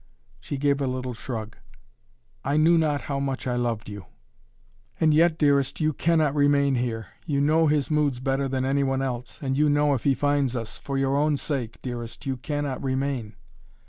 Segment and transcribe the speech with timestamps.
[0.39, 1.57] She gave a little shrug.
[2.43, 4.05] "I knew not how much I loved you."
[4.99, 7.05] "And yet, dearest, you cannot remain here.
[7.27, 10.55] You know his moods better than any one else and you know if he finds
[10.55, 13.35] us for your own sake, dearest, you cannot remain."